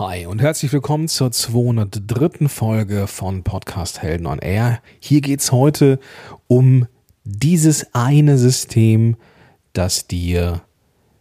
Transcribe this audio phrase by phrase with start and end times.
[0.00, 2.48] Hi und herzlich willkommen zur 203.
[2.48, 4.80] Folge von Podcast Helden on Air.
[4.98, 6.00] Hier geht es heute
[6.46, 6.86] um
[7.24, 9.18] dieses eine System,
[9.74, 10.62] das dir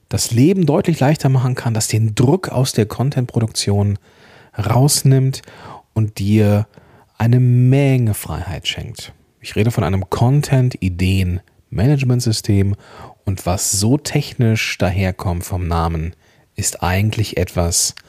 [0.07, 3.99] das Leben deutlich leichter machen kann, das den Druck aus der Content-Produktion
[4.57, 5.41] rausnimmt
[5.93, 6.65] und dir
[7.17, 9.11] eine Menge Freiheit schenkt.
[9.41, 12.77] Ich rede von einem Content-Ideen-Management-System
[13.25, 16.15] und was so technisch daherkommt vom Namen,
[16.55, 18.05] ist eigentlich etwas, was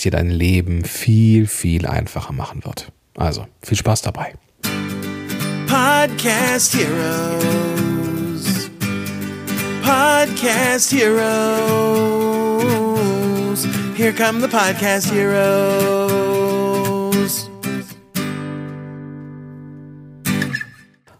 [0.00, 2.92] dir dein Leben viel, viel einfacher machen wird.
[3.16, 4.34] Also, viel Spaß dabei.
[5.66, 8.70] Podcast Heroes.
[9.82, 11.26] Podcast Heroes.
[13.96, 16.20] Here come the Podcast Heroes.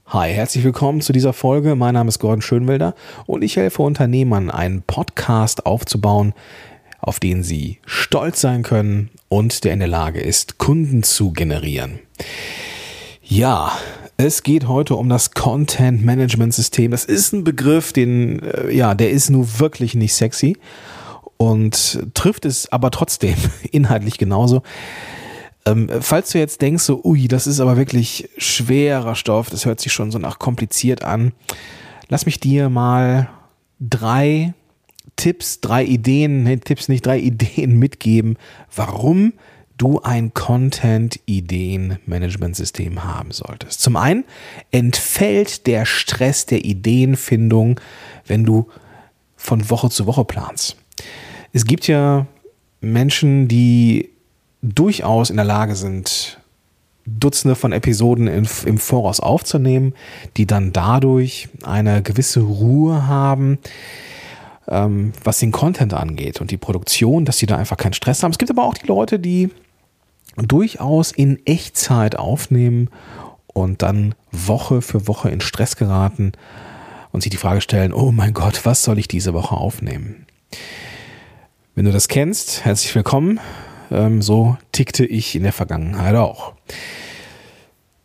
[0.07, 1.77] Hi, herzlich willkommen zu dieser Folge.
[1.77, 2.95] Mein Name ist Gordon Schönwelder
[3.27, 6.35] und ich helfe Unternehmern, einen Podcast aufzubauen,
[7.01, 12.01] auf den sie stolz sein können und der in der Lage ist, Kunden zu generieren.
[13.23, 13.73] Ja,
[14.17, 16.91] es geht heute um das Content Management System.
[16.91, 20.57] Das ist ein Begriff, den, äh, ja, der ist nur wirklich nicht sexy
[21.37, 23.37] und trifft es aber trotzdem
[23.71, 24.63] inhaltlich genauso.
[25.65, 29.81] Ähm, falls du jetzt denkst, so, ui, das ist aber wirklich schwerer Stoff, das hört
[29.81, 31.33] sich schon so nach kompliziert an,
[32.09, 33.31] lass mich dir mal
[33.79, 34.55] drei
[35.21, 38.39] Tipps, drei Ideen, nee, Tipps nicht, drei Ideen mitgeben,
[38.75, 39.35] warum
[39.77, 43.83] du ein Content-Ideen-Management-System haben solltest.
[43.83, 44.25] Zum einen
[44.71, 47.79] entfällt der Stress der Ideenfindung,
[48.27, 48.67] wenn du
[49.37, 50.79] von Woche zu Woche planst.
[51.53, 52.27] Es gibt ja
[52.81, 54.09] Menschen, die
[54.63, 56.39] durchaus in der Lage sind,
[57.05, 59.93] Dutzende von Episoden im, im Voraus aufzunehmen,
[60.37, 63.59] die dann dadurch eine gewisse Ruhe haben,
[64.71, 68.31] ähm, was den Content angeht und die Produktion, dass sie da einfach keinen Stress haben.
[68.31, 69.51] Es gibt aber auch die Leute, die
[70.37, 72.89] durchaus in Echtzeit aufnehmen
[73.49, 76.33] und dann Woche für Woche in Stress geraten
[77.11, 80.27] und sich die Frage stellen, oh mein Gott, was soll ich diese Woche aufnehmen?
[81.75, 83.41] Wenn du das kennst, herzlich willkommen.
[83.91, 86.55] Ähm, so tickte ich in der Vergangenheit auch.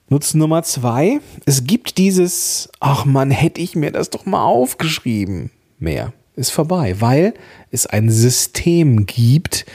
[0.10, 5.52] Nutzen Nummer zwei, es gibt dieses, ach man, hätte ich mir das doch mal aufgeschrieben,
[5.78, 7.34] mehr ist vorbei, weil
[7.72, 9.66] es ein System gibt,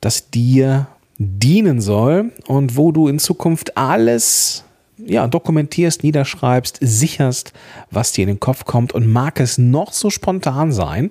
[0.00, 0.86] das dir
[1.18, 4.64] dienen soll und wo du in Zukunft alles
[4.98, 7.52] ja, dokumentierst, niederschreibst, sicherst,
[7.90, 11.10] was dir in den Kopf kommt und mag es noch so spontan sein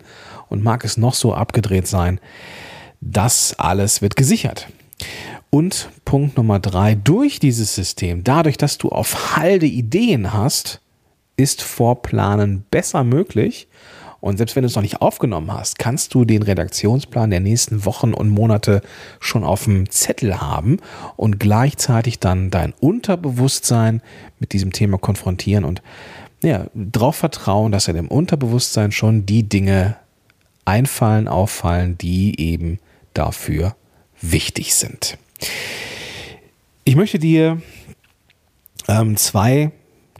[0.49, 2.19] und mag es noch so abgedreht sein,
[3.01, 4.67] das alles wird gesichert.
[5.49, 10.81] Und Punkt Nummer drei, durch dieses System, dadurch, dass du auf Halde Ideen hast,
[11.35, 13.67] ist Vorplanen besser möglich
[14.23, 17.83] und selbst wenn du es noch nicht aufgenommen hast, kannst du den Redaktionsplan der nächsten
[17.83, 18.81] Wochen und Monate
[19.19, 20.77] schon auf dem Zettel haben
[21.17, 24.01] und gleichzeitig dann dein Unterbewusstsein
[24.39, 25.81] mit diesem Thema konfrontieren und
[26.41, 29.97] ja, darauf vertrauen, dass er dem Unterbewusstsein schon die Dinge
[30.63, 32.79] einfallen, auffallen, die eben
[33.13, 33.75] dafür
[34.21, 35.17] wichtig sind.
[36.85, 37.61] Ich möchte dir
[38.87, 39.73] ähm, zwei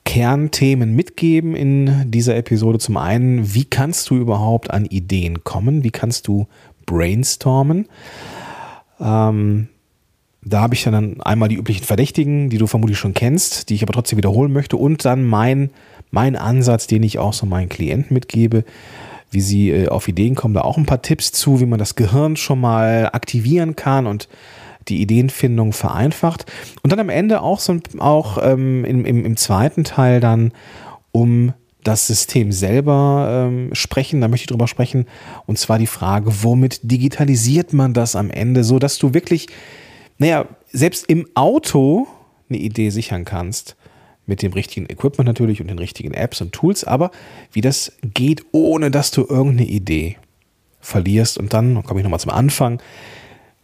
[0.06, 2.80] Kernthemen mitgeben in dieser Episode.
[2.80, 5.84] Zum einen, wie kannst du überhaupt an Ideen kommen?
[5.84, 6.48] Wie kannst du
[6.86, 7.88] brainstormen?
[9.00, 9.70] Ähm,
[10.46, 13.84] da habe ich dann einmal die üblichen Verdächtigen, die du vermutlich schon kennst, die ich
[13.84, 14.76] aber trotzdem wiederholen möchte.
[14.76, 15.70] Und dann mein,
[16.12, 18.66] mein Ansatz, den ich auch so meinen Klienten mitgebe,
[19.32, 20.54] wie sie äh, auf Ideen kommen.
[20.54, 24.28] Da auch ein paar Tipps zu, wie man das Gehirn schon mal aktivieren kann und
[24.88, 26.52] die Ideenfindung vereinfacht.
[26.82, 30.52] Und dann am Ende auch, so, auch ähm, im, im, im zweiten Teil dann
[31.12, 34.22] um das System selber ähm, sprechen.
[34.22, 35.06] Da möchte ich drüber sprechen.
[35.46, 39.48] Und zwar die Frage, womit digitalisiert man das am Ende, so dass du wirklich,
[40.18, 42.08] naja, selbst im Auto
[42.50, 43.76] eine Idee sichern kannst.
[44.26, 47.12] Mit dem richtigen Equipment natürlich und den richtigen Apps und Tools, aber
[47.52, 50.16] wie das geht, ohne dass du irgendeine Idee
[50.80, 51.38] verlierst.
[51.38, 52.82] Und dann komme ich nochmal zum Anfang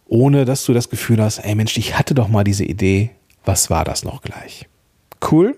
[0.09, 3.11] ohne dass du das Gefühl hast, ey Mensch, ich hatte doch mal diese Idee,
[3.46, 4.67] was war das noch gleich?
[5.32, 5.56] Cool?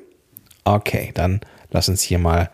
[0.64, 2.52] Okay, dann lass uns hier mal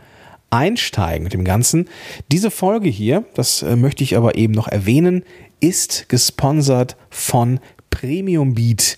[0.49, 1.89] einsteigen mit dem Ganzen.
[2.31, 5.23] Diese Folge hier, das äh, möchte ich aber eben noch erwähnen,
[5.59, 7.59] ist gesponsert von
[7.89, 8.97] Premium Beat.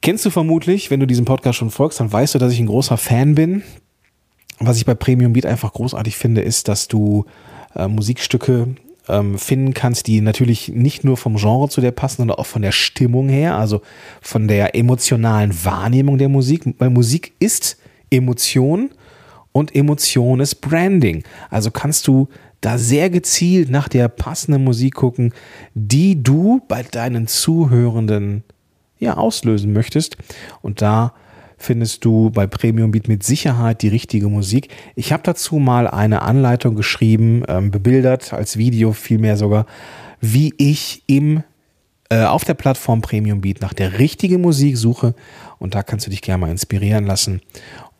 [0.00, 2.66] Kennst du vermutlich, wenn du diesem Podcast schon folgst, dann weißt du, dass ich ein
[2.66, 3.62] großer Fan bin.
[4.58, 7.26] Was ich bei Premium Beat einfach großartig finde, ist, dass du
[7.74, 8.76] äh, Musikstücke
[9.08, 12.62] ähm, finden kannst, die natürlich nicht nur vom Genre zu dir passen, sondern auch von
[12.62, 13.82] der Stimmung her, also
[14.20, 17.76] von der emotionalen Wahrnehmung der Musik, weil Musik ist
[18.10, 18.90] Emotion
[19.52, 21.24] und Emotion ist Branding.
[21.48, 22.28] Also kannst du
[22.60, 25.32] da sehr gezielt nach der passenden Musik gucken,
[25.74, 28.44] die du bei deinen Zuhörenden
[28.98, 30.16] ja auslösen möchtest.
[30.60, 31.14] Und da
[31.62, 34.68] findest du bei Premium Beat mit Sicherheit die richtige Musik.
[34.94, 39.66] Ich habe dazu mal eine Anleitung geschrieben, ähm, bebildert als Video vielmehr sogar,
[40.20, 41.42] wie ich im
[42.10, 45.14] äh, auf der Plattform Premium Beat nach der richtigen Musik suche
[45.58, 47.40] und da kannst du dich gerne mal inspirieren lassen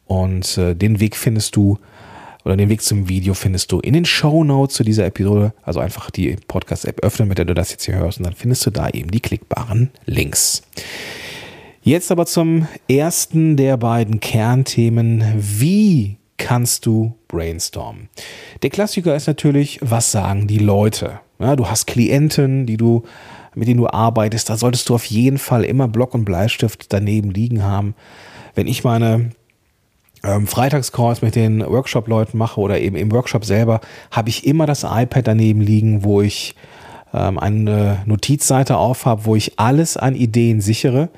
[0.06, 1.78] und äh, den Weg findest du
[2.44, 5.52] oder den Weg zum Video findest du in den Show Notes zu dieser Episode.
[5.62, 8.64] Also einfach die Podcast-App öffnen, mit der du das jetzt hier hörst und dann findest
[8.66, 10.62] du da eben die klickbaren Links.
[11.90, 15.24] Jetzt aber zum ersten der beiden Kernthemen.
[15.36, 18.08] Wie kannst du brainstormen?
[18.62, 21.18] Der Klassiker ist natürlich, was sagen die Leute?
[21.40, 23.02] Ja, du hast Klienten, die du,
[23.56, 24.48] mit denen du arbeitest.
[24.48, 27.96] Da solltest du auf jeden Fall immer Block und Bleistift daneben liegen haben.
[28.54, 29.30] Wenn ich meine
[30.22, 33.80] ähm, Freitagscalls mit den Workshop-Leuten mache oder eben im Workshop selber,
[34.12, 36.54] habe ich immer das iPad daneben liegen, wo ich
[37.12, 41.08] ähm, eine Notizseite auf habe, wo ich alles an Ideen sichere,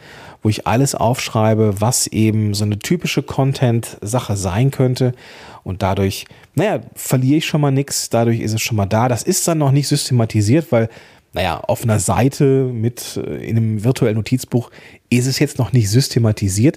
[0.42, 5.14] wo ich alles aufschreibe, was eben so eine typische Content-Sache sein könnte.
[5.62, 9.08] Und dadurch, naja, verliere ich schon mal nichts, dadurch ist es schon mal da.
[9.08, 10.88] Das ist dann noch nicht systematisiert, weil
[11.32, 14.70] naja, auf einer Seite mit äh, in einem virtuellen Notizbuch
[15.08, 16.76] ist es jetzt noch nicht systematisiert.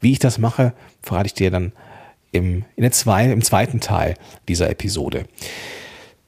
[0.00, 0.72] Wie ich das mache,
[1.02, 1.72] verrate ich dir dann
[2.32, 4.14] im, in der zwei, im zweiten Teil
[4.48, 5.26] dieser Episode.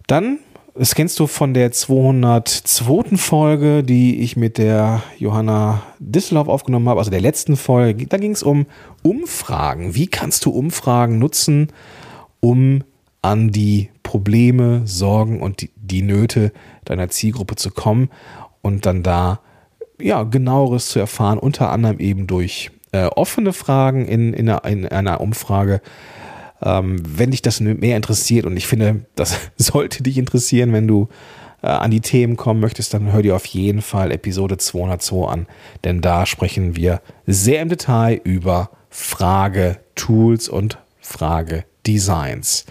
[0.06, 0.38] Dann,
[0.78, 3.16] das kennst du von der 202.
[3.16, 8.06] Folge, die ich mit der Johanna Disseloff aufgenommen habe, also der letzten Folge.
[8.06, 8.66] Da ging es um
[9.02, 9.94] Umfragen.
[9.94, 11.72] Wie kannst du Umfragen nutzen,
[12.40, 12.82] um
[13.22, 16.52] an die Probleme, Sorgen und die, die Nöte
[16.84, 18.10] deiner Zielgruppe zu kommen
[18.62, 19.40] und dann da
[20.00, 24.86] ja, genaueres zu erfahren, unter anderem eben durch äh, offene Fragen in, in, einer, in
[24.86, 25.80] einer Umfrage.
[26.62, 31.08] Ähm, wenn dich das mehr interessiert und ich finde, das sollte dich interessieren, wenn du
[31.62, 35.46] äh, an die Themen kommen möchtest, dann hör dir auf jeden Fall Episode 202 an,
[35.84, 42.66] denn da sprechen wir sehr im Detail über Frage-Tools und Frage-Designs.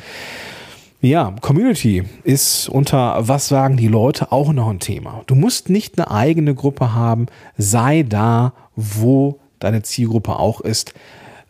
[1.02, 5.22] Ja, Community ist unter Was sagen die Leute auch noch ein Thema.
[5.28, 7.28] Du musst nicht eine eigene Gruppe haben,
[7.58, 10.96] sei da, wo deine Zielgruppe auch ist.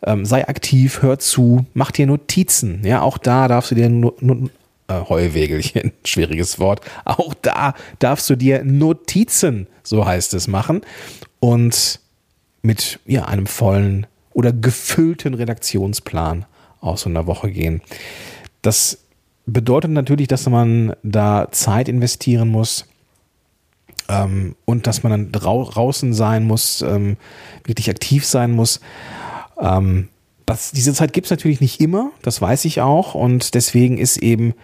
[0.06, 2.80] Ähm, sei aktiv, hör zu, mach dir Notizen.
[2.84, 4.48] Ja, auch da darfst du dir no, no,
[4.88, 6.80] äh, Heuwegelchen, schwieriges Wort.
[7.04, 10.82] Auch da darfst du dir Notizen, so heißt es, machen
[11.40, 12.00] und
[12.62, 16.44] mit ja, einem vollen oder gefüllten Redaktionsplan
[16.80, 17.80] aus so einer Woche gehen.
[18.62, 18.98] Das
[19.46, 22.86] bedeutet natürlich, dass man da Zeit investieren muss
[24.08, 27.16] ähm, und dass man dann draußen sein muss, ähm,
[27.64, 28.80] wirklich aktiv sein muss.
[29.60, 30.08] Ähm,
[30.46, 33.14] das, diese Zeit gibt es natürlich nicht immer, das weiß ich auch.
[33.14, 34.54] Und deswegen ist eben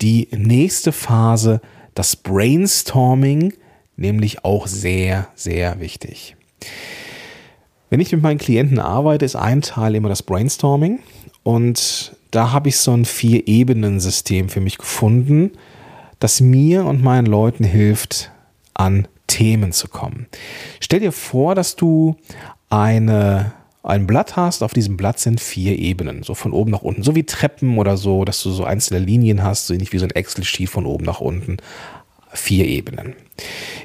[0.00, 1.60] die nächste Phase,
[1.94, 3.54] das Brainstorming,
[3.96, 6.36] nämlich auch sehr, sehr wichtig.
[7.90, 11.00] Wenn ich mit meinen Klienten arbeite, ist ein Teil immer das Brainstorming.
[11.42, 15.52] Und da habe ich so ein Vier-Ebenen-System für mich gefunden,
[16.18, 18.30] das mir und meinen Leuten hilft,
[18.74, 20.26] an Themen zu kommen.
[20.80, 22.16] Stell dir vor, dass du
[22.70, 23.52] eine,
[23.82, 24.62] ein Blatt hast.
[24.62, 27.96] Auf diesem Blatt sind vier Ebenen, so von oben nach unten, so wie Treppen oder
[27.96, 31.04] so, dass du so einzelne Linien hast, so nicht wie so ein Excel-Sheet von oben
[31.04, 31.56] nach unten.
[32.34, 33.14] Vier Ebenen.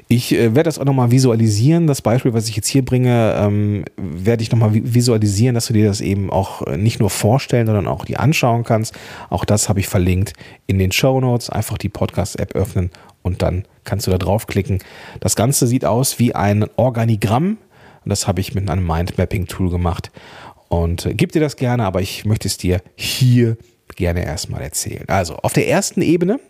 [0.06, 1.86] Ich äh, werde das auch nochmal visualisieren.
[1.86, 5.86] Das Beispiel, was ich jetzt hier bringe, ähm, werde ich nochmal visualisieren, dass du dir
[5.86, 8.94] das eben auch äh, nicht nur vorstellen, sondern auch die anschauen kannst.
[9.28, 10.32] Auch das habe ich verlinkt
[10.66, 11.50] in den Show Notes.
[11.50, 12.90] Einfach die Podcast-App öffnen
[13.20, 14.78] und dann kannst du da draufklicken.
[15.20, 17.58] Das Ganze sieht aus wie ein Organigramm
[18.08, 20.10] und das habe ich mit einem Mindmapping-Tool gemacht
[20.68, 23.58] und äh, gib dir das gerne, aber ich möchte es dir hier
[23.96, 25.04] gerne erstmal erzählen.
[25.08, 26.40] Also auf der ersten Ebene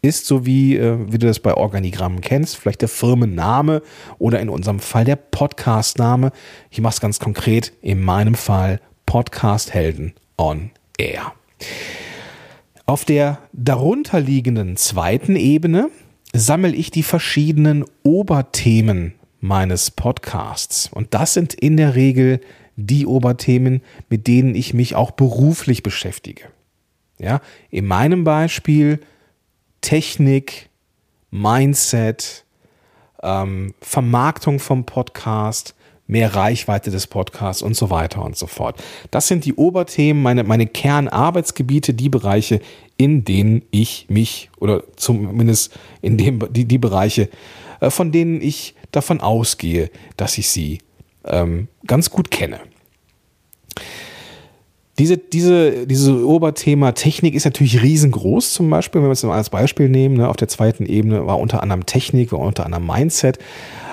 [0.00, 3.82] ist so wie, äh, wie du das bei Organigrammen kennst, vielleicht der Firmenname
[4.20, 6.30] oder in unserem Fall der Podcastname.
[6.70, 11.32] Ich mache es ganz konkret, in meinem Fall Podcast Helden on Air.
[12.86, 15.90] Auf der darunterliegenden zweiten Ebene
[16.32, 20.90] sammle ich die verschiedenen Oberthemen meines Podcasts.
[20.92, 22.40] Und das sind in der Regel
[22.76, 26.44] die Oberthemen, mit denen ich mich auch beruflich beschäftige.
[27.18, 27.40] Ja,
[27.70, 29.00] in meinem Beispiel
[29.80, 30.68] Technik,
[31.30, 32.44] Mindset,
[33.22, 35.74] ähm, Vermarktung vom Podcast,
[36.06, 38.82] mehr Reichweite des Podcasts und so weiter und so fort.
[39.10, 42.60] Das sind die Oberthemen, meine, meine Kernarbeitsgebiete, die Bereiche,
[42.96, 47.28] in denen ich mich oder zumindest in dem, die, die Bereiche,
[47.80, 50.78] äh, von denen ich davon ausgehe, dass ich sie
[51.24, 52.60] ähm, ganz gut kenne.
[54.98, 59.50] Diese, diese, dieses Oberthema Technik ist natürlich riesengroß, zum Beispiel, wenn wir es mal als
[59.50, 60.16] Beispiel nehmen.
[60.16, 63.38] Ne, auf der zweiten Ebene war unter anderem Technik, war unter anderem Mindset.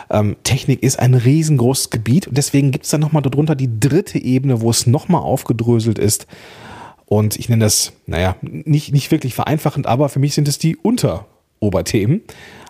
[0.09, 4.17] Ähm, Technik ist ein riesengroßes Gebiet und deswegen gibt es dann nochmal darunter die dritte
[4.17, 6.25] Ebene, wo es nochmal aufgedröselt ist.
[7.05, 10.75] Und ich nenne das, naja, nicht, nicht wirklich vereinfachend, aber für mich sind es die
[10.75, 12.23] Unteroberthemen.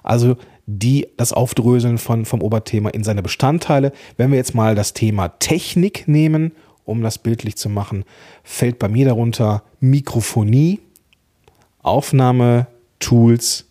[0.04, 0.36] Also
[0.68, 3.92] die das Aufdröseln von, vom Oberthema in seine Bestandteile.
[4.18, 6.54] Wenn wir jetzt mal das Thema Technik nehmen,
[6.86, 8.04] um das bildlich zu machen,
[8.44, 10.80] fällt bei mir darunter Mikrofonie,
[11.82, 12.68] Aufnahme,
[13.00, 13.66] Tools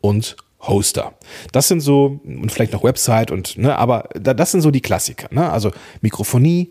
[0.00, 1.14] und Hoster.
[1.50, 5.28] Das sind so, und vielleicht noch Website und, ne, aber das sind so die Klassiker,
[5.32, 5.50] ne?
[5.50, 6.70] Also Mikrofonie,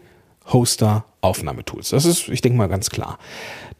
[0.53, 1.89] Hoster, Aufnahmetools.
[1.89, 3.17] Das ist, ich denke mal, ganz klar.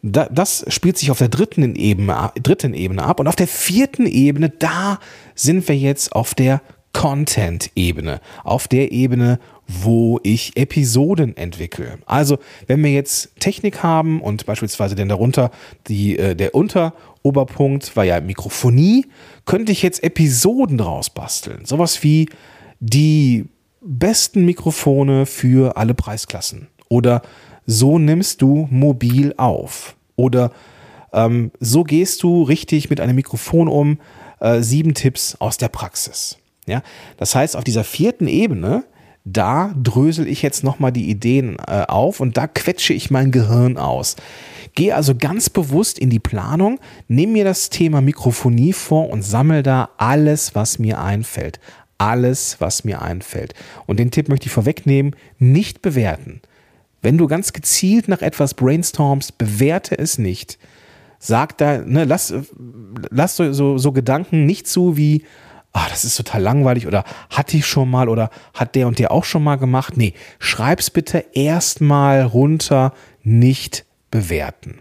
[0.02, 3.20] das spielt sich auf der dritten Ebene, dritten Ebene ab.
[3.20, 4.98] Und auf der vierten Ebene, da
[5.34, 6.62] sind wir jetzt auf der
[6.92, 8.20] Content-Ebene.
[8.44, 11.98] Auf der Ebene, wo ich Episoden entwickle.
[12.06, 15.50] Also, wenn wir jetzt Technik haben und beispielsweise denn darunter
[15.88, 19.06] die, äh, der Unteroberpunkt war ja Mikrofonie,
[19.46, 21.64] könnte ich jetzt Episoden draus basteln.
[21.64, 22.28] Sowas wie
[22.80, 23.46] die
[23.82, 26.68] besten Mikrofone für alle Preisklassen.
[26.88, 27.22] Oder
[27.66, 29.96] so nimmst du mobil auf.
[30.16, 30.52] Oder
[31.12, 33.98] ähm, so gehst du richtig mit einem Mikrofon um.
[34.40, 36.38] Äh, sieben Tipps aus der Praxis.
[36.66, 36.82] Ja,
[37.16, 38.84] das heißt, auf dieser vierten Ebene,
[39.24, 43.78] da drösel ich jetzt nochmal die Ideen äh, auf und da quetsche ich mein Gehirn
[43.78, 44.16] aus.
[44.74, 49.62] Gehe also ganz bewusst in die Planung, nehme mir das Thema Mikrofonie vor und sammle
[49.62, 51.60] da alles, was mir einfällt.
[51.98, 53.54] Alles, was mir einfällt.
[53.86, 56.40] Und den Tipp möchte ich vorwegnehmen, nicht bewerten.
[57.00, 60.58] Wenn du ganz gezielt nach etwas brainstormst, bewerte es nicht.
[61.18, 62.34] Sag da, ne, lass,
[63.10, 65.24] lass so, so, so Gedanken nicht zu wie,
[65.72, 69.10] ah, das ist total langweilig oder hatte ich schon mal oder hat der und der
[69.10, 69.96] auch schon mal gemacht.
[69.96, 74.78] Nee, schreib's bitte erstmal runter, nicht bewerten.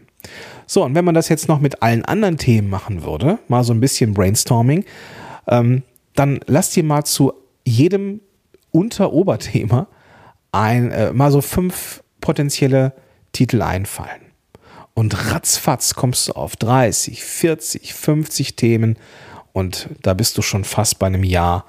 [0.68, 3.74] So, und wenn man das jetzt noch mit allen anderen Themen machen würde, mal so
[3.74, 4.86] ein bisschen Brainstorming,
[5.48, 5.84] ähm,
[6.16, 7.34] dann lass dir mal zu
[7.66, 8.22] jedem
[8.72, 9.88] Unter-Oberthema
[10.52, 12.94] ein, äh, mal so fünf potenzielle
[13.32, 14.22] Titel einfallen.
[14.94, 18.98] Und ratzfatz kommst du auf 30, 40, 50 Themen
[19.54, 21.66] und da bist du schon fast bei einem Jahr.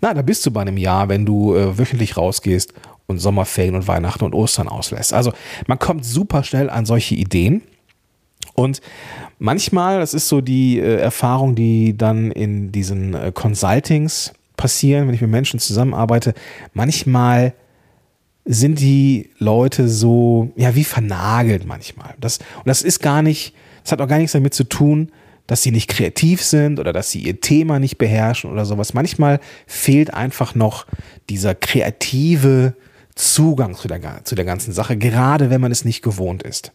[0.00, 2.72] Na, da bist du bei einem Jahr, wenn du äh, wöchentlich rausgehst
[3.06, 5.12] und Sommerferien und Weihnachten und Ostern auslässt.
[5.12, 5.32] Also
[5.66, 7.62] man kommt super schnell an solche Ideen.
[8.54, 8.80] Und
[9.38, 15.14] manchmal, das ist so die äh, Erfahrung, die dann in diesen äh, Consultings passieren, wenn
[15.14, 16.34] ich mit Menschen zusammenarbeite,
[16.74, 17.54] manchmal
[18.44, 22.14] sind die Leute so, ja, wie vernagelt manchmal.
[22.20, 25.10] Das, und das ist gar nicht, das hat auch gar nichts damit zu tun,
[25.46, 28.94] dass sie nicht kreativ sind oder dass sie ihr Thema nicht beherrschen oder sowas.
[28.94, 30.86] Manchmal fehlt einfach noch
[31.28, 32.74] dieser kreative
[33.14, 36.72] Zugang zu der, zu der ganzen Sache, gerade wenn man es nicht gewohnt ist.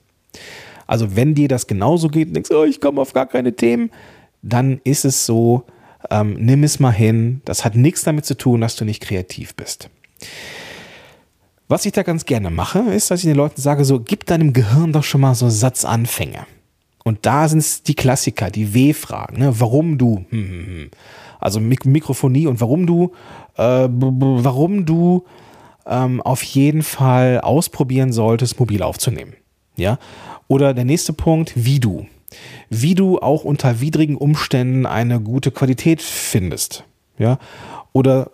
[0.88, 3.92] Also wenn dir das genauso geht und denkst, oh, ich komme auf gar keine Themen,
[4.42, 5.64] dann ist es so,
[6.12, 7.42] ähm, nimm es mal hin.
[7.46, 9.90] Das hat nichts damit zu tun, dass du nicht kreativ bist.
[11.68, 14.54] Was ich da ganz gerne mache, ist, dass ich den Leuten sage, so, gib deinem
[14.54, 16.46] Gehirn doch schon mal so Satzanfänge.
[17.04, 19.60] Und da sind es die Klassiker, die W-Fragen, ne?
[19.60, 20.92] warum du, hm, hm, hm.
[21.40, 23.12] also Mik Mikrofonie und warum du,
[23.58, 25.26] äh, warum du
[25.86, 29.34] ähm, auf jeden Fall ausprobieren solltest, mobil aufzunehmen.
[29.76, 29.98] Ja?
[30.48, 32.08] Oder der nächste Punkt, wie du.
[32.70, 36.84] Wie du auch unter widrigen Umständen eine gute Qualität findest.
[37.18, 37.40] Ja?
[37.94, 38.32] Oder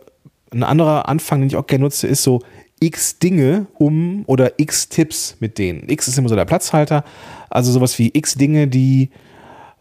[0.52, 2.42] ein anderer Anfang, den ich auch gerne nutze, ist so,
[2.80, 5.88] x Dinge um oder x Tipps mit denen.
[5.88, 7.04] X ist immer so der Platzhalter.
[7.50, 9.12] Also sowas wie x Dinge, die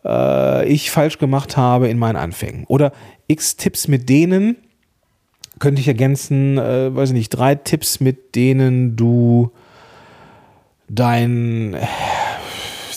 [0.05, 2.65] äh, ich falsch gemacht habe in meinen Anfängen.
[2.69, 2.93] Oder
[3.27, 4.57] x Tipps mit denen,
[5.59, 9.51] könnte ich ergänzen, äh, weiß ich nicht, drei Tipps, mit denen du
[10.91, 11.77] dein,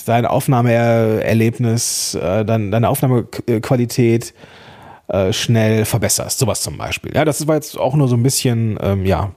[0.06, 4.34] dein Aufnahmeerlebnis, äh, dein, deine Aufnahmequalität
[5.08, 6.40] äh, schnell verbesserst.
[6.40, 7.12] Sowas zum Beispiel.
[7.14, 9.32] Ja, das war jetzt auch nur so ein bisschen, ähm, ja,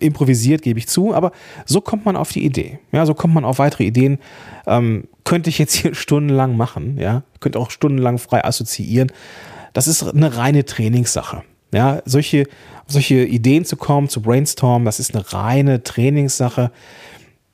[0.00, 1.32] improvisiert, gebe ich zu, aber
[1.66, 2.78] so kommt man auf die Idee.
[2.92, 4.18] Ja, so kommt man auf weitere Ideen.
[4.66, 9.12] Ähm, könnte ich jetzt hier stundenlang machen, ja, könnte auch stundenlang frei assoziieren.
[9.74, 11.42] Das ist eine reine Trainingssache.
[11.74, 12.46] Ja, solche,
[12.86, 16.70] solche Ideen zu kommen, zu brainstormen, das ist eine reine Trainingssache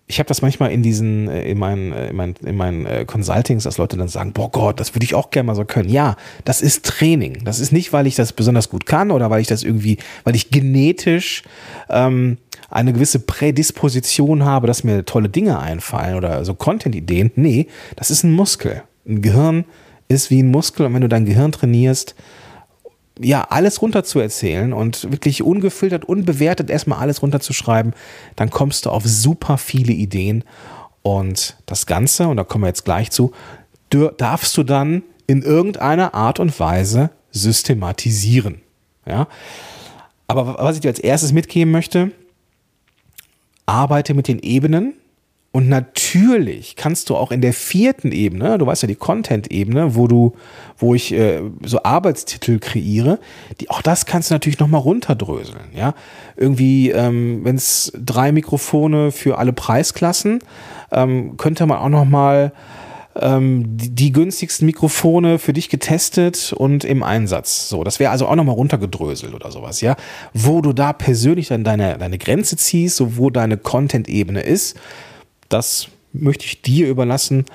[0.06, 3.04] ich habe das manchmal in diesen, äh, in meinen, äh, in meinen, in meinen äh,
[3.06, 5.88] Consultings, dass Leute dann sagen, boah Gott, das würde ich auch gerne mal so können.
[5.88, 7.44] Ja, das ist Training.
[7.44, 10.34] Das ist nicht, weil ich das besonders gut kann oder weil ich das irgendwie, weil
[10.34, 11.42] ich genetisch
[11.88, 12.36] ähm,
[12.68, 17.32] eine gewisse Prädisposition habe, dass mir tolle Dinge einfallen oder so Content-Ideen.
[17.36, 18.82] Nee, das ist ein Muskel.
[19.08, 19.64] Ein Gehirn
[20.08, 22.14] ist wie ein Muskel und wenn du dein Gehirn trainierst,
[23.18, 27.94] ja, alles runterzuerzählen und wirklich ungefiltert, unbewertet erstmal alles runterzuschreiben,
[28.36, 30.44] dann kommst du auf super viele Ideen.
[31.02, 33.32] Und das Ganze, und da kommen wir jetzt gleich zu,
[34.16, 38.60] darfst du dann in irgendeiner Art und Weise systematisieren.
[39.06, 39.28] Ja?
[40.26, 42.10] Aber was ich dir als erstes mitgeben möchte,
[43.66, 44.94] arbeite mit den Ebenen,
[45.54, 50.08] und natürlich kannst du auch in der vierten Ebene, du weißt ja die Content-Ebene, wo
[50.08, 50.32] du,
[50.78, 53.20] wo ich äh, so Arbeitstitel kreiere,
[53.60, 55.66] die, auch das kannst du natürlich nochmal runterdröseln.
[55.72, 55.94] Ja,
[56.34, 60.40] irgendwie, ähm, wenn es drei Mikrofone für alle Preisklassen,
[60.90, 62.52] ähm, könnte man auch nochmal
[63.14, 67.68] ähm, die, die günstigsten Mikrofone für dich getestet und im Einsatz.
[67.68, 69.94] So, das wäre also auch nochmal runtergedröselt oder sowas, ja.
[70.32, 74.76] Wo du da persönlich dann deine, deine Grenze ziehst, so wo deine Content-Ebene ist
[75.48, 77.46] das möchte ich dir überlassen.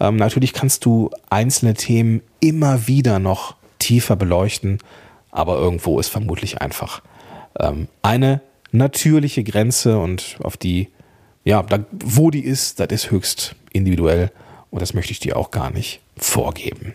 [0.00, 4.78] Ähm, natürlich kannst du einzelne Themen immer wieder noch tiefer beleuchten,
[5.30, 7.02] aber irgendwo ist vermutlich einfach
[7.58, 8.40] ähm, eine
[8.72, 10.88] natürliche Grenze und auf die,
[11.44, 14.30] ja, da, wo die ist, das ist höchst individuell
[14.70, 16.94] und das möchte ich dir auch gar nicht vorgeben.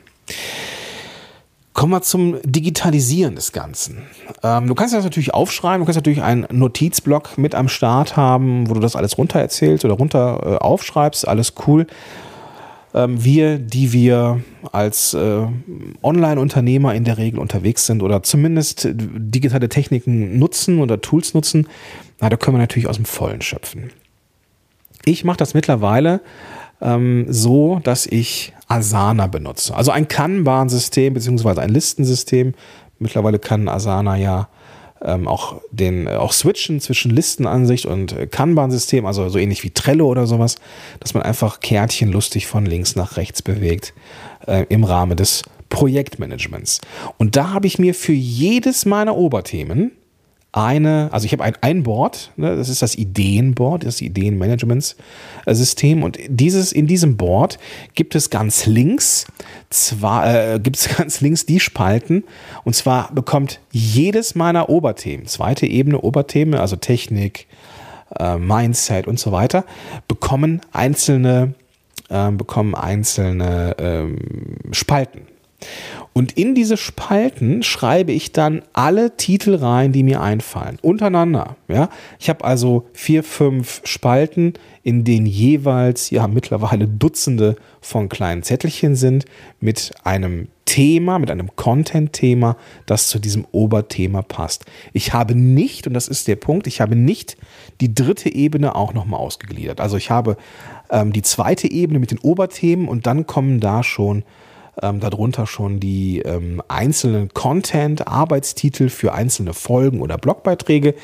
[1.76, 4.04] Kommen wir zum Digitalisieren des Ganzen.
[4.44, 8.70] Ähm, du kannst das natürlich aufschreiben, du kannst natürlich einen Notizblock mit am Start haben,
[8.70, 11.86] wo du das alles runter erzählst oder runter äh, aufschreibst, alles cool.
[12.94, 14.40] Ähm, wir, die wir
[14.72, 15.48] als äh,
[16.02, 21.68] Online-Unternehmer in der Regel unterwegs sind oder zumindest digitale Techniken nutzen oder Tools nutzen,
[22.22, 23.92] na, da können wir natürlich aus dem Vollen schöpfen.
[25.04, 26.22] Ich mache das mittlerweile
[26.82, 29.76] ähm, so, dass ich Asana benutze.
[29.76, 32.54] Also ein Kanban-System beziehungsweise ein Listensystem.
[33.00, 34.48] Mittlerweile kann Asana ja
[35.02, 40.08] ähm, auch den auch switchen zwischen Listenansicht und äh, Kanban-System, also so ähnlich wie Trello
[40.08, 40.56] oder sowas,
[41.00, 43.94] dass man einfach Kärtchen lustig von links nach rechts bewegt
[44.48, 46.82] äh, im Rahmen des Projektmanagements.
[47.18, 49.92] Und da habe ich mir für jedes meiner Oberthemen
[50.56, 56.18] eine, also ich habe ein, ein Board, ne, das ist das Ideenboard, das Ideenmanagementssystem und
[56.30, 57.60] dieses, in diesem Board
[57.94, 59.28] gibt es ganz links,
[59.70, 62.24] zwar, äh, gibt es ganz links die Spalten
[62.64, 67.48] und zwar bekommt jedes meiner Oberthemen, zweite Ebene Oberthemen, also Technik,
[68.18, 69.66] äh, Mindset und so weiter,
[70.08, 71.54] bekommen einzelne,
[72.08, 74.20] äh, bekommen einzelne ähm,
[74.72, 75.35] Spalten.
[76.14, 81.58] Und in diese Spalten schreibe ich dann alle Titel rein, die mir einfallen, untereinander.
[81.68, 81.90] Ja,
[82.20, 88.96] ich habe also vier, fünf Spalten, in denen jeweils ja mittlerweile Dutzende von kleinen Zettelchen
[88.96, 89.26] sind
[89.60, 94.66] mit einem Thema, mit einem Content-Thema, das zu diesem Oberthema passt.
[94.94, 97.38] Ich habe nicht, und das ist der Punkt, ich habe nicht
[97.82, 99.80] die dritte Ebene auch nochmal ausgegliedert.
[99.80, 100.38] Also ich habe
[100.90, 104.24] ähm, die zweite Ebene mit den Oberthemen und dann kommen da schon
[104.82, 110.96] ähm, darunter schon die ähm, einzelnen Content, Arbeitstitel für einzelne Folgen oder Blogbeiträge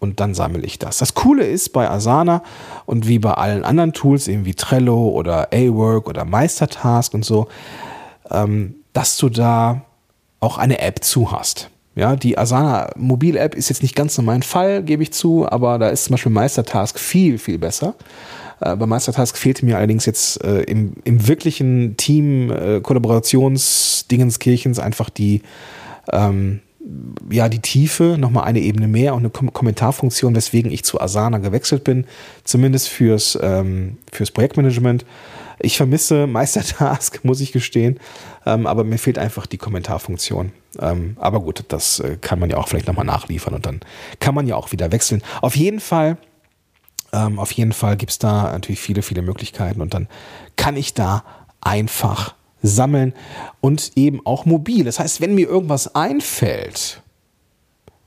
[0.00, 0.98] und dann sammle ich das.
[0.98, 2.42] Das Coole ist bei Asana
[2.86, 7.48] und wie bei allen anderen Tools, eben wie Trello oder A-Work oder Meistertask und so,
[8.30, 9.82] ähm, dass du da
[10.40, 11.70] auch eine App zu hast.
[11.96, 15.78] Ja, die Asana Mobil-App ist jetzt nicht ganz so mein Fall, gebe ich zu, aber
[15.78, 17.94] da ist zum Beispiel Meistertask viel, viel besser.
[18.60, 25.10] Äh, bei Meistertask fehlte mir allerdings jetzt äh, im, im wirklichen Team äh, Kollaborationsdingenskirchens einfach
[25.10, 25.42] die,
[26.12, 26.60] ähm,
[27.30, 31.38] ja, die Tiefe, nochmal eine Ebene mehr und eine Kom Kommentarfunktion, weswegen ich zu Asana
[31.38, 32.06] gewechselt bin,
[32.44, 35.04] zumindest fürs, ähm, fürs Projektmanagement.
[35.58, 38.00] Ich vermisse Meistertask, muss ich gestehen,
[38.46, 40.52] ähm, aber mir fehlt einfach die Kommentarfunktion.
[40.80, 43.80] Ähm, aber gut, das äh, kann man ja auch vielleicht nochmal nachliefern und dann
[44.20, 45.22] kann man ja auch wieder wechseln.
[45.42, 46.16] Auf jeden Fall
[47.12, 50.08] ähm, auf jeden Fall gibt es da natürlich viele, viele Möglichkeiten und dann
[50.56, 51.24] kann ich da
[51.60, 53.14] einfach sammeln
[53.60, 54.84] und eben auch mobil.
[54.84, 57.02] Das heißt, wenn mir irgendwas einfällt,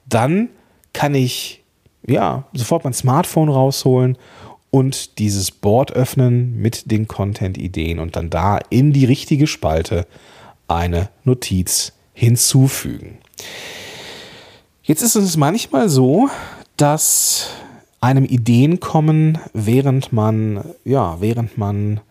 [0.07, 0.49] dann
[0.93, 1.63] kann ich
[2.05, 4.17] ja sofort mein Smartphone rausholen
[4.69, 10.07] und dieses Board öffnen mit den Content-Ideen und dann da in die richtige Spalte
[10.67, 13.19] eine Notiz hinzufügen.
[14.83, 16.29] Jetzt ist es manchmal so,
[16.77, 17.49] dass
[18.03, 22.01] einem Ideen kommen, während man, ja, während man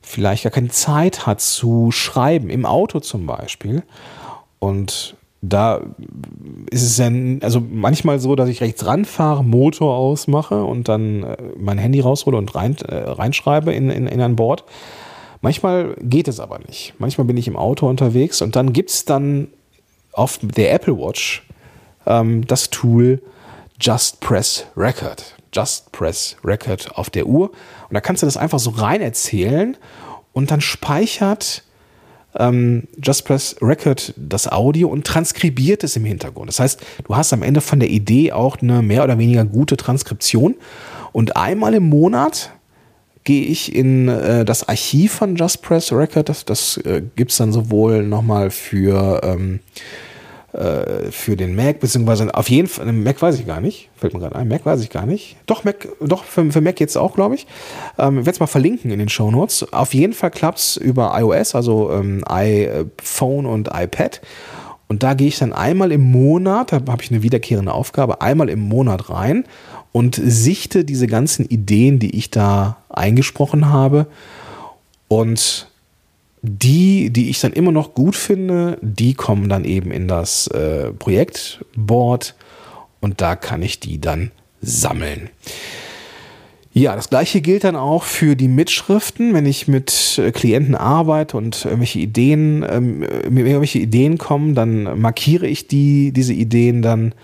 [0.00, 3.82] vielleicht gar keine Zeit hat zu schreiben, im Auto zum Beispiel.
[4.60, 5.80] Und da
[6.70, 11.36] ist es dann, also manchmal so, dass ich rechts ranfahre, Motor ausmache und dann äh,
[11.58, 14.62] mein Handy raushole und rein, äh, reinschreibe in, in, in ein Board.
[15.40, 16.94] Manchmal geht es aber nicht.
[16.98, 19.48] Manchmal bin ich im Auto unterwegs und dann gibt es dann
[20.12, 21.44] auf der Apple Watch
[22.06, 23.20] ähm, das Tool,
[23.80, 25.34] Just Press Record.
[25.52, 27.50] Just Press Record auf der Uhr.
[27.88, 29.76] Und da kannst du das einfach so rein erzählen
[30.32, 31.62] und dann speichert
[32.38, 36.48] ähm, Just Press Record das Audio und transkribiert es im Hintergrund.
[36.48, 39.76] Das heißt, du hast am Ende von der Idee auch eine mehr oder weniger gute
[39.76, 40.56] Transkription.
[41.12, 42.52] Und einmal im Monat
[43.24, 46.28] gehe ich in äh, das Archiv von Just Press Record.
[46.28, 49.60] Das, das äh, gibt es dann sowohl nochmal für, ähm,
[50.56, 54.20] äh, für den Mac, beziehungsweise auf jeden Fall, Mac weiß ich gar nicht, fällt mir
[54.20, 55.36] gerade ein, Mac weiß ich gar nicht.
[55.46, 57.46] Doch, Mac, doch für, für Mac jetzt auch, glaube ich.
[57.98, 59.72] Ähm, werde es mal verlinken in den Show Notes.
[59.72, 64.20] Auf jeden Fall klappt es über iOS, also ähm, iPhone und iPad.
[64.88, 68.48] Und da gehe ich dann einmal im Monat, da habe ich eine wiederkehrende Aufgabe, einmal
[68.48, 69.44] im Monat rein
[69.92, 74.06] und sichte diese ganzen Ideen, die ich da eingesprochen habe.
[75.08, 75.68] Und
[76.46, 80.92] die, die ich dann immer noch gut finde, die kommen dann eben in das äh,
[80.92, 82.34] Projektboard
[83.00, 84.30] und da kann ich die dann
[84.60, 85.30] sammeln.
[86.72, 89.32] Ja, das gleiche gilt dann auch für die Mitschriften.
[89.32, 95.46] Wenn ich mit äh, Klienten arbeite und irgendwelche Ideen, ähm, irgendwelche Ideen kommen, dann markiere
[95.46, 97.14] ich die, diese Ideen dann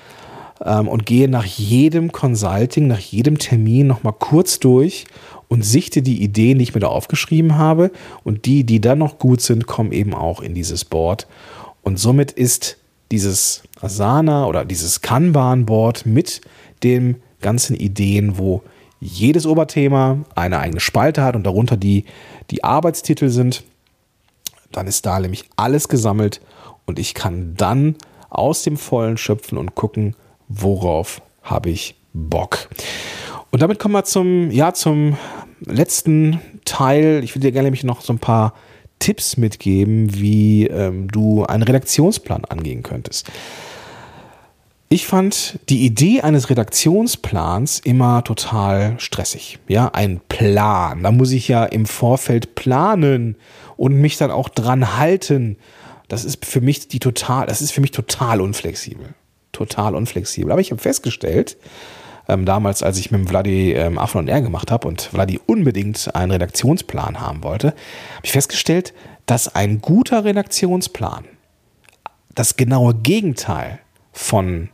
[0.65, 5.05] ähm, und gehe nach jedem Consulting, nach jedem Termin nochmal kurz durch
[5.53, 7.91] und sichte die Ideen, die ich mir da aufgeschrieben habe.
[8.25, 11.27] Und die, die dann noch gut sind, kommen eben auch in dieses Board.
[11.83, 12.79] Und somit ist
[13.11, 16.41] dieses Asana oder dieses Kanban-Board mit
[16.83, 18.63] den ganzen Ideen, wo
[18.99, 22.07] jedes Oberthema eine eigene Spalte hat und darunter die,
[22.51, 23.63] die Arbeitstitel sind.
[24.71, 26.41] Dann ist da nämlich alles gesammelt
[26.87, 27.97] und ich kann dann
[28.31, 30.17] aus dem Vollen schöpfen und gucken,
[30.49, 32.71] worauf habe ich Bock.
[33.53, 35.19] Und damit kommen wir zum, ja, zum
[35.67, 37.21] letzten Teil.
[37.23, 38.55] Ich würde dir gerne nämlich noch so ein paar
[38.99, 43.31] Tipps mitgeben, wie ähm, du einen Redaktionsplan angehen könntest.
[44.89, 49.59] Ich fand die Idee eines Redaktionsplans immer total stressig.
[49.69, 51.03] Ja, ein Plan.
[51.03, 53.37] Da muss ich ja im Vorfeld planen
[53.77, 55.59] und mich dann auch dran halten.
[56.09, 59.09] Das ist für mich die total, das ist für mich total unflexibel.
[59.53, 60.53] Total unflexibel.
[60.53, 61.59] Aber ich habe festgestellt,
[62.29, 65.41] ähm, damals, als ich mit dem Vladi ähm, Affen und R gemacht habe und Vladi
[65.47, 68.95] unbedingt einen Redaktionsplan haben wollte, habe ich festgestellt,
[69.27, 71.25] dass ein guter Redaktionsplan
[72.35, 73.79] das genaue Gegenteil
[74.13, 74.69] von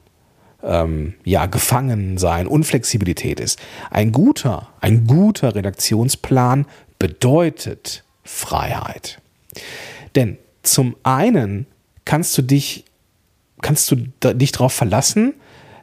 [0.62, 3.58] ähm, ja, Gefangensein, Unflexibilität ist.
[3.90, 6.66] Ein guter, ein guter Redaktionsplan
[6.98, 9.20] bedeutet Freiheit.
[10.14, 11.66] Denn zum einen
[12.04, 12.84] kannst du dich,
[13.62, 13.96] kannst du
[14.34, 15.34] dich darauf verlassen,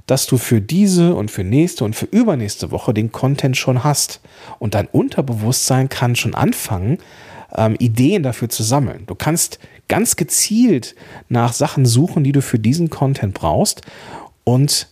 [0.08, 4.22] dass du für diese und für nächste und für übernächste Woche den Content schon hast.
[4.60, 7.00] Und dein Unterbewusstsein kann schon anfangen,
[7.56, 9.04] ähm, Ideen dafür zu sammeln.
[9.08, 10.96] Du kannst ganz gezielt
[11.30, 13.82] nach Sachen suchen, die du für diesen Content brauchst
[14.44, 14.88] und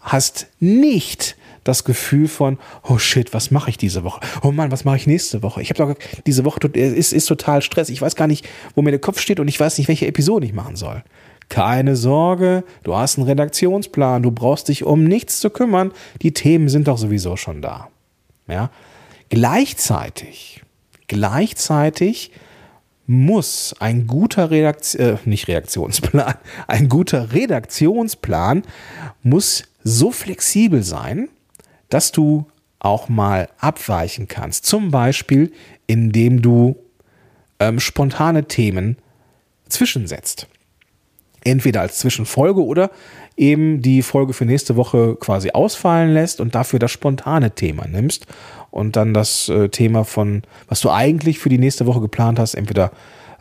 [0.00, 4.20] hast nicht das Gefühl von, oh shit, was mache ich diese Woche?
[4.42, 5.60] Oh Mann, was mache ich nächste Woche?
[5.60, 7.90] Ich habe doch diese Woche ist, ist total Stress.
[7.90, 10.46] Ich weiß gar nicht, wo mir der Kopf steht und ich weiß nicht, welche Episode
[10.46, 11.02] ich machen soll.
[11.48, 15.92] Keine Sorge, du hast einen Redaktionsplan, du brauchst dich um nichts zu kümmern.
[16.20, 17.88] Die Themen sind doch sowieso schon da.
[18.46, 18.70] Ja?
[19.30, 20.62] Gleichzeitig,
[21.06, 22.32] gleichzeitig
[23.06, 26.34] muss ein guter Redaktion, äh, nicht Redaktionsplan,
[26.66, 28.62] ein guter Redaktionsplan
[29.22, 31.28] muss so flexibel sein,
[31.88, 32.46] dass du
[32.78, 34.66] auch mal abweichen kannst.
[34.66, 35.52] Zum Beispiel,
[35.86, 36.76] indem du
[37.58, 38.98] ähm, spontane Themen
[39.68, 40.46] zwischensetzt.
[41.48, 42.90] Entweder als Zwischenfolge oder
[43.36, 48.26] eben die Folge für nächste Woche quasi ausfallen lässt und dafür das spontane Thema nimmst
[48.70, 52.54] und dann das äh, Thema von, was du eigentlich für die nächste Woche geplant hast,
[52.54, 52.90] entweder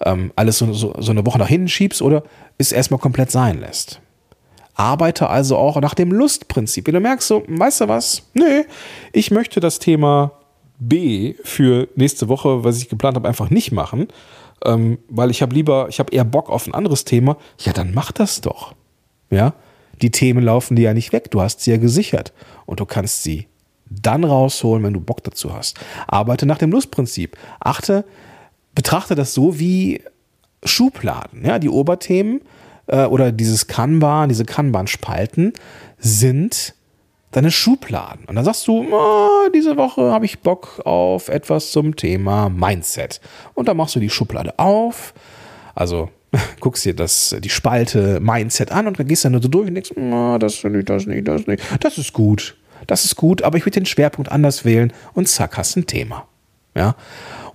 [0.06, 2.24] ähm, alles so, so, so eine Woche nach hinten schiebst oder
[2.58, 4.00] es erstmal komplett sein lässt.
[4.76, 6.86] Arbeite also auch nach dem Lustprinzip.
[6.86, 8.24] Wenn du merkst, so, weißt du was?
[8.36, 8.66] Nee,
[9.12, 10.32] ich möchte das Thema
[10.80, 14.08] B für nächste Woche, was ich geplant habe, einfach nicht machen,
[14.66, 17.38] ähm, weil ich habe lieber, ich habe eher Bock auf ein anderes Thema.
[17.60, 18.74] Ja, dann mach das doch.
[19.30, 19.54] Ja,
[20.02, 21.32] die Themen laufen dir ja nicht weg.
[21.32, 22.34] Du hast sie ja gesichert
[22.66, 23.48] und du kannst sie
[23.90, 25.80] dann rausholen, wenn du Bock dazu hast.
[26.08, 27.38] Arbeite nach dem Lustprinzip.
[27.60, 28.06] Achte,
[28.76, 30.02] betrachte das so wie
[30.64, 31.46] Schubladen.
[31.46, 32.42] Ja, die Oberthemen
[32.88, 35.54] äh, oder dieses Kanban, diese Kanban-Spalten
[35.98, 36.76] sind
[37.32, 38.26] deine Schubladen.
[38.26, 43.22] Und dann sagst du, oh, diese Woche habe ich Bock auf etwas zum Thema Mindset.
[43.54, 45.14] Und dann machst du die Schublade auf.
[45.76, 46.10] Also
[46.60, 49.76] guckst dir das, die Spalte Mindset an und dann gehst du dann so durch und
[49.76, 51.62] denkst, oh, das nicht, das nicht, das nicht.
[51.82, 52.56] Das ist gut
[52.88, 56.28] das ist gut, aber ich würde den Schwerpunkt anders wählen und zack, hast ein Thema.
[56.76, 56.96] Ja?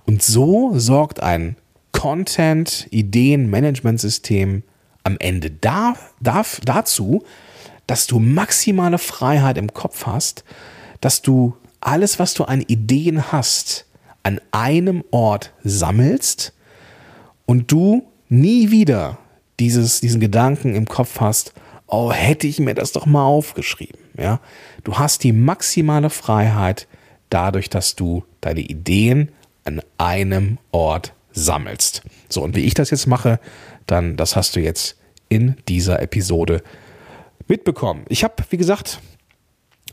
[0.05, 1.55] Und so sorgt ein
[1.91, 4.63] Content-Ideen-Management-System
[5.03, 7.23] am Ende da, da, dazu,
[7.87, 10.43] dass du maximale Freiheit im Kopf hast,
[11.01, 13.85] dass du alles, was du an Ideen hast,
[14.23, 16.53] an einem Ort sammelst
[17.45, 19.17] und du nie wieder
[19.59, 21.53] dieses, diesen Gedanken im Kopf hast,
[21.87, 23.99] oh, hätte ich mir das doch mal aufgeschrieben.
[24.17, 24.39] Ja?
[24.83, 26.87] Du hast die maximale Freiheit,
[27.29, 29.31] dadurch, dass du deine Ideen
[29.65, 32.03] an einem Ort sammelst.
[32.29, 33.39] So, und wie ich das jetzt mache,
[33.87, 34.97] dann das hast du jetzt
[35.29, 36.61] in dieser Episode
[37.47, 38.05] mitbekommen.
[38.09, 38.99] Ich habe, wie gesagt,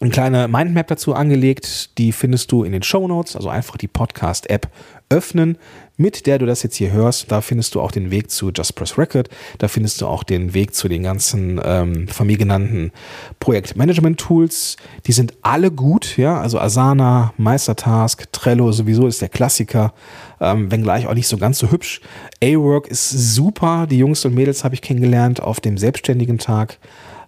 [0.01, 1.99] eine kleine Mindmap dazu angelegt.
[1.99, 3.37] Die findest du in den Show Notes.
[3.37, 4.69] Also einfach die Podcast-App
[5.11, 5.59] öffnen,
[5.97, 7.31] mit der du das jetzt hier hörst.
[7.31, 9.29] Da findest du auch den Weg zu Just Press Record.
[9.59, 12.93] Da findest du auch den Weg zu den ganzen ähm, von mir genannten
[13.41, 14.77] Projektmanagement-Tools.
[15.07, 16.17] Die sind alle gut.
[16.17, 19.93] Ja, also Asana, Meistertask, Trello sowieso ist der Klassiker.
[20.41, 22.01] Ähm, wenngleich auch nicht so ganz so hübsch.
[22.43, 23.87] A-Work ist super.
[23.87, 26.79] Die Jungs und Mädels habe ich kennengelernt auf dem selbstständigen Tag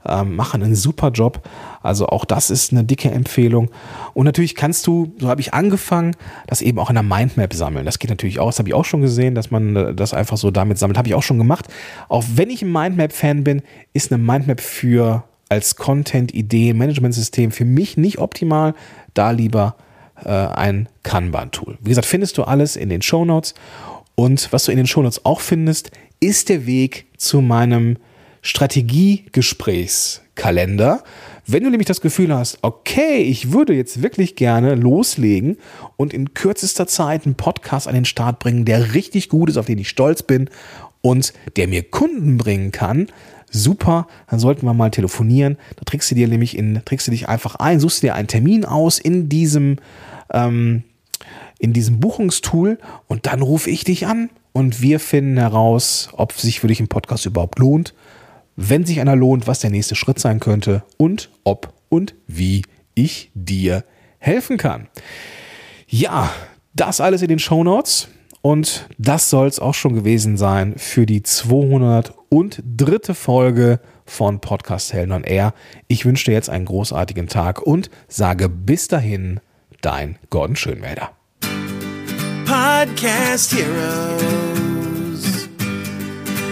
[0.07, 1.43] ähm, machen einen super Job.
[1.83, 3.71] Also auch das ist eine dicke Empfehlung.
[4.15, 7.85] Und natürlich kannst du, so habe ich angefangen, das eben auch in einer Mindmap sammeln.
[7.85, 10.37] Das geht natürlich auch, das habe ich auch schon gesehen, dass man äh, das einfach
[10.37, 10.99] so damit sammelt.
[10.99, 11.67] Habe ich auch schon gemacht.
[12.09, 13.63] Auch wenn ich ein Mindmap-Fan bin,
[13.93, 18.75] ist eine Mindmap für als Content-Idee, Management-System für mich nicht optimal.
[19.13, 19.77] Da lieber
[20.25, 21.79] äh, ein Kanban-Tool.
[21.81, 23.55] Wie gesagt, findest du alles in den Show Notes.
[24.15, 27.97] Und was du in den Show Notes auch findest, ist der Weg zu meinem
[28.43, 31.03] Strategiegesprächskalender.
[31.47, 35.57] Wenn du nämlich das Gefühl hast, okay, ich würde jetzt wirklich gerne loslegen
[35.97, 39.67] und in kürzester Zeit einen Podcast an den Start bringen, der richtig gut ist, auf
[39.67, 40.51] den ich stolz bin
[41.01, 43.07] und der mir Kunden bringen kann,
[43.51, 45.57] super, dann sollten wir mal telefonieren.
[45.77, 48.65] Da trägst du dir nämlich in, trägst du dich einfach ein, suchst dir einen Termin
[48.65, 49.77] aus in diesem,
[50.33, 50.83] ähm,
[51.59, 56.61] in diesem Buchungstool und dann rufe ich dich an und wir finden heraus, ob sich
[56.61, 57.95] für dich ein Podcast überhaupt lohnt
[58.57, 62.63] wenn sich einer lohnt, was der nächste Schritt sein könnte und ob und wie
[62.95, 63.85] ich dir
[64.19, 64.89] helfen kann.
[65.87, 66.31] Ja,
[66.75, 68.09] das alles in den Show Notes.
[68.41, 73.15] Und das soll es auch schon gewesen sein für die 203.
[73.15, 75.55] Folge von Podcast Helden on Air.
[75.87, 79.39] Ich wünsche dir jetzt einen großartigen Tag und sage bis dahin,
[79.81, 81.13] dein Gordon Schönwälder.
[82.45, 84.52] Podcast Heroes.